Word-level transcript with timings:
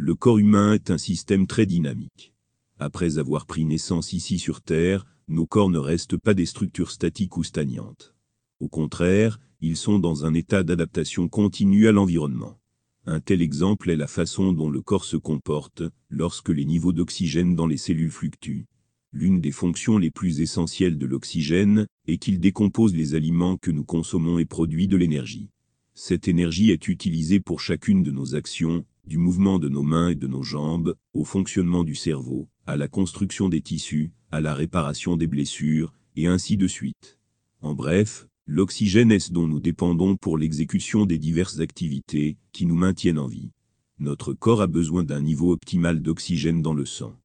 le 0.00 0.14
corps 0.14 0.38
humain 0.38 0.74
est 0.74 0.92
un 0.92 0.96
système 0.96 1.48
très 1.48 1.66
dynamique. 1.66 2.32
Après 2.78 3.18
avoir 3.18 3.46
pris 3.46 3.64
naissance 3.64 4.12
ici 4.12 4.38
sur 4.38 4.62
Terre, 4.62 5.04
nos 5.26 5.44
corps 5.44 5.70
ne 5.70 5.78
restent 5.78 6.16
pas 6.16 6.34
des 6.34 6.46
structures 6.46 6.92
statiques 6.92 7.36
ou 7.36 7.42
stagnantes. 7.42 8.14
Au 8.60 8.68
contraire, 8.68 9.40
ils 9.60 9.76
sont 9.76 9.98
dans 9.98 10.24
un 10.24 10.34
état 10.34 10.62
d'adaptation 10.62 11.28
continue 11.28 11.88
à 11.88 11.92
l'environnement. 11.92 12.60
Un 13.06 13.18
tel 13.18 13.42
exemple 13.42 13.90
est 13.90 13.96
la 13.96 14.06
façon 14.06 14.52
dont 14.52 14.70
le 14.70 14.82
corps 14.82 15.04
se 15.04 15.16
comporte 15.16 15.82
lorsque 16.10 16.50
les 16.50 16.64
niveaux 16.64 16.92
d'oxygène 16.92 17.56
dans 17.56 17.66
les 17.66 17.76
cellules 17.76 18.12
fluctuent. 18.12 18.66
L'une 19.12 19.40
des 19.40 19.52
fonctions 19.52 19.98
les 19.98 20.12
plus 20.12 20.40
essentielles 20.40 20.96
de 20.96 21.06
l'oxygène 21.06 21.88
est 22.06 22.18
qu'il 22.18 22.38
décompose 22.38 22.94
les 22.94 23.16
aliments 23.16 23.56
que 23.56 23.72
nous 23.72 23.84
consommons 23.84 24.38
et 24.38 24.44
produit 24.44 24.86
de 24.86 24.96
l'énergie. 24.96 25.50
Cette 25.94 26.28
énergie 26.28 26.70
est 26.70 26.86
utilisée 26.86 27.40
pour 27.40 27.60
chacune 27.60 28.04
de 28.04 28.12
nos 28.12 28.36
actions, 28.36 28.84
du 29.08 29.16
mouvement 29.16 29.58
de 29.58 29.70
nos 29.70 29.82
mains 29.82 30.10
et 30.10 30.14
de 30.14 30.26
nos 30.26 30.42
jambes, 30.42 30.94
au 31.14 31.24
fonctionnement 31.24 31.82
du 31.82 31.94
cerveau, 31.94 32.48
à 32.66 32.76
la 32.76 32.88
construction 32.88 33.48
des 33.48 33.62
tissus, 33.62 34.12
à 34.30 34.42
la 34.42 34.54
réparation 34.54 35.16
des 35.16 35.26
blessures, 35.26 35.94
et 36.14 36.26
ainsi 36.26 36.58
de 36.58 36.66
suite. 36.66 37.18
En 37.62 37.74
bref, 37.74 38.28
l'oxygène 38.46 39.10
est 39.10 39.18
ce 39.18 39.32
dont 39.32 39.48
nous 39.48 39.60
dépendons 39.60 40.16
pour 40.16 40.36
l'exécution 40.36 41.06
des 41.06 41.18
diverses 41.18 41.58
activités 41.58 42.36
qui 42.52 42.66
nous 42.66 42.74
maintiennent 42.74 43.18
en 43.18 43.26
vie. 43.26 43.50
Notre 43.98 44.34
corps 44.34 44.60
a 44.60 44.66
besoin 44.66 45.04
d'un 45.04 45.22
niveau 45.22 45.52
optimal 45.52 46.02
d'oxygène 46.02 46.60
dans 46.60 46.74
le 46.74 46.84
sang. 46.84 47.16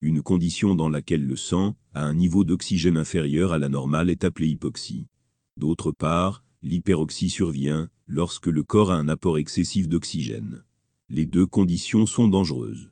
Une 0.00 0.22
condition 0.22 0.76
dans 0.76 0.88
laquelle 0.88 1.26
le 1.26 1.36
sang 1.36 1.76
a 1.92 2.04
un 2.04 2.14
niveau 2.14 2.44
d'oxygène 2.44 2.96
inférieur 2.96 3.52
à 3.52 3.58
la 3.58 3.68
normale 3.68 4.10
est 4.10 4.24
appelée 4.24 4.48
hypoxie. 4.48 5.08
D'autre 5.56 5.90
part, 5.90 6.44
l'hyperoxie 6.62 7.30
survient 7.30 7.90
lorsque 8.06 8.46
le 8.46 8.62
corps 8.62 8.92
a 8.92 8.96
un 8.96 9.08
apport 9.08 9.38
excessif 9.38 9.88
d'oxygène. 9.88 10.62
Les 11.14 11.26
deux 11.26 11.44
conditions 11.46 12.06
sont 12.06 12.26
dangereuses 12.26 12.90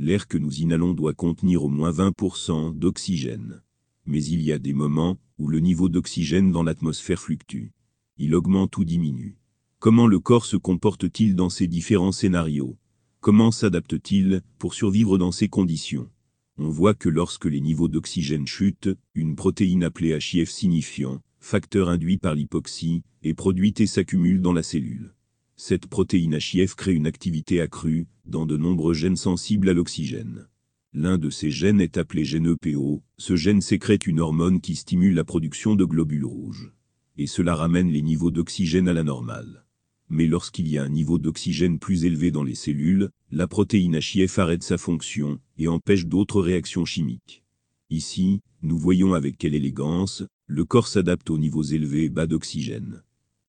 l'air 0.00 0.26
que 0.26 0.38
nous 0.38 0.60
inhalons 0.60 0.94
doit 0.94 1.12
contenir 1.12 1.62
au 1.62 1.68
moins 1.68 1.92
20% 1.92 2.76
d'oxygène. 2.76 3.62
Mais 4.06 4.24
il 4.24 4.40
y 4.40 4.50
a 4.50 4.58
des 4.58 4.72
moments 4.72 5.18
où 5.38 5.46
le 5.46 5.60
niveau 5.60 5.90
d'oxygène 5.90 6.50
dans 6.50 6.62
l'atmosphère 6.62 7.20
fluctue. 7.20 7.72
Il 8.16 8.34
augmente 8.34 8.76
ou 8.78 8.84
diminue. 8.84 9.36
Comment 9.78 10.06
le 10.06 10.18
corps 10.18 10.46
se 10.46 10.56
comporte-t-il 10.56 11.36
dans 11.36 11.50
ces 11.50 11.68
différents 11.68 12.12
scénarios? 12.12 12.78
Comment 13.20 13.50
s'adapte-t-il 13.50 14.40
pour 14.58 14.72
survivre 14.72 15.18
dans 15.18 15.32
ces 15.32 15.48
conditions? 15.48 16.08
On 16.56 16.70
voit 16.70 16.94
que 16.94 17.08
lorsque 17.10 17.44
les 17.44 17.60
niveaux 17.60 17.88
d'oxygène 17.88 18.46
chutent, 18.46 18.90
une 19.14 19.36
protéine 19.36 19.84
appelée 19.84 20.18
HIF 20.18 20.50
signifiant 20.50 21.20
facteur 21.38 21.88
induit 21.88 22.18
par 22.18 22.34
l'hypoxie 22.34 23.02
est 23.22 23.34
produite 23.34 23.80
et 23.80 23.86
s'accumule 23.86 24.40
dans 24.40 24.52
la 24.52 24.62
cellule. 24.62 25.14
Cette 25.62 25.88
protéine 25.88 26.38
HIF 26.40 26.74
crée 26.74 26.94
une 26.94 27.06
activité 27.06 27.60
accrue 27.60 28.06
dans 28.24 28.46
de 28.46 28.56
nombreux 28.56 28.94
gènes 28.94 29.18
sensibles 29.18 29.68
à 29.68 29.74
l'oxygène. 29.74 30.48
L'un 30.94 31.18
de 31.18 31.28
ces 31.28 31.50
gènes 31.50 31.82
est 31.82 31.98
appelé 31.98 32.24
gène 32.24 32.56
EPO, 32.56 33.02
ce 33.18 33.36
gène 33.36 33.60
sécrète 33.60 34.06
une 34.06 34.20
hormone 34.20 34.62
qui 34.62 34.74
stimule 34.74 35.12
la 35.12 35.22
production 35.22 35.74
de 35.74 35.84
globules 35.84 36.24
rouges. 36.24 36.72
Et 37.18 37.26
cela 37.26 37.54
ramène 37.54 37.90
les 37.90 38.00
niveaux 38.00 38.30
d'oxygène 38.30 38.88
à 38.88 38.94
la 38.94 39.02
normale. 39.02 39.66
Mais 40.08 40.26
lorsqu'il 40.26 40.66
y 40.66 40.78
a 40.78 40.82
un 40.82 40.88
niveau 40.88 41.18
d'oxygène 41.18 41.78
plus 41.78 42.06
élevé 42.06 42.30
dans 42.30 42.42
les 42.42 42.54
cellules, 42.54 43.10
la 43.30 43.46
protéine 43.46 44.00
HIF 44.00 44.38
arrête 44.38 44.62
sa 44.62 44.78
fonction 44.78 45.40
et 45.58 45.68
empêche 45.68 46.06
d'autres 46.06 46.40
réactions 46.40 46.86
chimiques. 46.86 47.44
Ici, 47.90 48.40
nous 48.62 48.78
voyons 48.78 49.12
avec 49.12 49.36
quelle 49.36 49.54
élégance, 49.54 50.22
le 50.46 50.64
corps 50.64 50.88
s'adapte 50.88 51.28
aux 51.28 51.38
niveaux 51.38 51.64
élevés 51.64 52.04
et 52.04 52.08
bas 52.08 52.26
d'oxygène. 52.26 53.02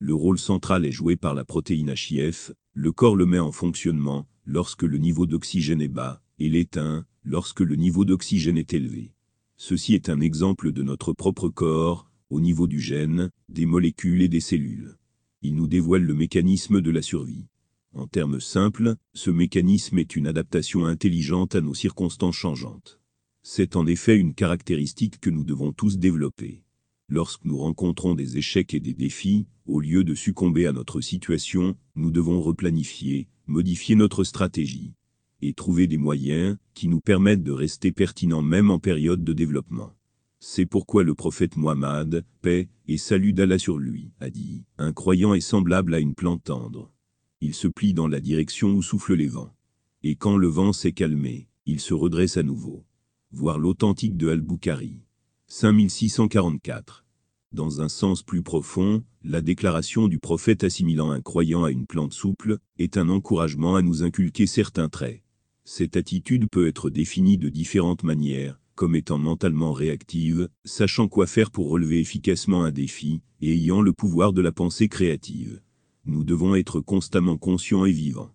Le 0.04 0.16
rôle 0.16 0.40
central 0.40 0.84
est 0.88 0.92
joué 0.92 1.16
par 1.16 1.36
la 1.36 1.46
protéine 1.46 1.94
HIF, 1.96 2.52
le 2.74 2.92
corps 2.92 3.16
le 3.16 3.28
met 3.28 3.38
en 3.38 3.52
fonctionnement 3.52 4.28
lorsque 4.48 4.82
le 4.82 4.98
niveau 4.98 5.28
d'oxygène 5.28 5.80
est 5.80 5.88
bas, 5.88 6.24
et 6.40 6.50
l'éteint 6.50 7.06
lorsque 7.24 7.60
le 7.60 7.76
niveau 7.76 8.04
d'oxygène 8.04 8.58
est 8.58 8.74
élevé. 8.74 9.14
Ceci 9.58 9.94
est 9.94 10.10
un 10.10 10.20
exemple 10.20 10.72
de 10.72 10.82
notre 10.82 11.14
propre 11.14 11.50
corps, 11.50 12.10
au 12.32 12.42
niveau 12.42 12.66
du 12.66 12.80
gène, 12.80 13.30
des 13.48 13.68
molécules 13.68 14.24
et 14.24 14.28
des 14.28 14.40
cellules. 14.40 14.98
Il 15.44 15.54
nous 15.54 15.68
dévoile 15.68 16.02
le 16.02 16.16
mécanisme 16.16 16.82
de 16.82 16.90
la 16.90 17.04
survie. 17.04 17.46
En 17.94 18.08
termes 18.08 18.40
simples, 18.40 18.96
ce 19.14 19.30
mécanisme 19.30 20.00
est 20.00 20.16
une 20.16 20.26
adaptation 20.26 20.88
intelligente 20.88 21.54
à 21.54 21.62
nos 21.62 21.76
circonstances 21.76 22.38
changeantes. 22.38 23.00
C'est 23.44 23.76
en 23.76 23.86
effet 23.86 24.18
une 24.18 24.34
caractéristique 24.34 25.20
que 25.20 25.30
nous 25.30 25.44
devons 25.44 25.74
tous 25.74 26.00
développer. 26.00 26.64
Lorsque 27.14 27.44
nous 27.44 27.58
rencontrons 27.58 28.16
des 28.16 28.38
échecs 28.38 28.74
et 28.74 28.80
des 28.80 28.94
défis, 28.94 29.46
au 29.66 29.82
lieu 29.82 30.06
de 30.06 30.16
succomber 30.16 30.66
à 30.66 30.72
notre 30.72 31.02
situation, 31.02 31.76
nous 31.96 32.10
devons 32.10 32.42
replanifier, 32.42 33.28
modifier 33.48 33.96
notre 33.96 34.24
stratégie 34.24 34.94
et 35.42 35.54
trouver 35.54 35.88
des 35.88 35.98
moyens 35.98 36.56
qui 36.74 36.88
nous 36.88 37.02
permettent 37.02 37.44
de 37.44 37.52
rester 37.52 37.92
pertinents 37.92 38.42
même 38.42 38.72
en 38.72 38.80
période 38.80 39.26
de 39.26 39.34
développement. 39.34 39.92
C'est 40.40 40.66
pourquoi 40.66 41.04
le 41.04 41.14
prophète 41.14 41.58
Muhammad, 41.58 42.24
paix 42.42 42.70
et 42.88 42.98
salut 42.98 43.34
d'Allah 43.34 43.60
sur 43.60 43.78
lui, 43.78 44.14
a 44.22 44.30
dit 44.30 44.64
Un 44.78 44.94
croyant 44.94 45.34
est 45.34 45.42
semblable 45.42 45.94
à 45.94 46.00
une 46.00 46.16
plante 46.16 46.46
tendre. 46.46 46.94
Il 47.42 47.54
se 47.54 47.68
plie 47.68 47.94
dans 47.94 48.08
la 48.08 48.22
direction 48.22 48.70
où 48.70 48.82
soufflent 48.82 49.16
les 49.16 49.28
vents. 49.28 49.54
Et 50.04 50.16
quand 50.16 50.38
le 50.38 50.48
vent 50.48 50.72
s'est 50.72 50.94
calmé, 50.94 51.50
il 51.66 51.82
se 51.82 51.94
redresse 51.94 52.38
à 52.38 52.44
nouveau. 52.44 52.86
Voir 53.34 53.60
l'authentique 53.60 54.16
de 54.16 54.30
Al-Bukhari. 54.30 55.02
5644. 55.54 57.04
Dans 57.52 57.82
un 57.82 57.90
sens 57.90 58.24
plus 58.24 58.42
profond, 58.42 59.04
la 59.22 59.42
déclaration 59.42 60.08
du 60.08 60.18
prophète 60.18 60.64
assimilant 60.64 61.12
un 61.12 61.20
croyant 61.20 61.66
à 61.66 61.72
une 61.72 61.88
plante 61.88 62.14
souple 62.14 62.60
est 62.80 62.96
un 62.96 63.10
encouragement 63.10 63.76
à 63.76 63.82
nous 63.82 64.02
inculquer 64.02 64.48
certains 64.48 64.88
traits. 64.88 65.24
Cette 65.66 65.98
attitude 65.98 66.48
peut 66.50 66.70
être 66.70 66.90
définie 66.90 67.38
de 67.38 67.50
différentes 67.50 68.04
manières, 68.04 68.62
comme 68.76 68.96
étant 68.96 69.18
mentalement 69.18 69.74
réactive, 69.74 70.48
sachant 70.64 71.10
quoi 71.10 71.28
faire 71.28 71.52
pour 71.52 71.68
relever 71.68 72.00
efficacement 72.00 72.64
un 72.64 72.72
défi, 72.72 73.22
et 73.42 73.52
ayant 73.52 73.82
le 73.82 73.92
pouvoir 73.92 74.32
de 74.32 74.42
la 74.42 74.54
pensée 74.54 74.88
créative. 74.88 75.62
Nous 76.06 76.24
devons 76.24 76.56
être 76.56 76.80
constamment 76.80 77.36
conscients 77.36 77.84
et 77.84 77.92
vivants. 77.92 78.34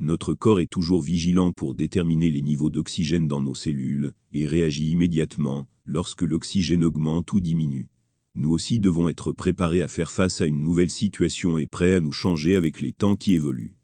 Notre 0.00 0.34
corps 0.34 0.60
est 0.60 0.70
toujours 0.70 1.00
vigilant 1.00 1.50
pour 1.50 1.74
déterminer 1.74 2.30
les 2.30 2.42
niveaux 2.42 2.68
d'oxygène 2.68 3.26
dans 3.26 3.40
nos 3.40 3.54
cellules, 3.54 4.12
et 4.34 4.46
réagit 4.46 4.90
immédiatement, 4.90 5.66
lorsque 5.88 6.22
l'oxygène 6.22 6.84
augmente 6.84 7.32
ou 7.32 7.40
diminue. 7.40 7.88
Nous 8.34 8.52
aussi 8.52 8.78
devons 8.78 9.08
être 9.08 9.32
préparés 9.32 9.82
à 9.82 9.88
faire 9.88 10.12
face 10.12 10.40
à 10.40 10.46
une 10.46 10.62
nouvelle 10.62 10.90
situation 10.90 11.58
et 11.58 11.66
prêts 11.66 11.94
à 11.94 12.00
nous 12.00 12.12
changer 12.12 12.54
avec 12.54 12.80
les 12.80 12.92
temps 12.92 13.16
qui 13.16 13.34
évoluent. 13.34 13.77